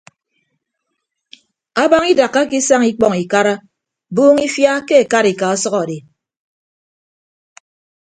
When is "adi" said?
5.81-5.97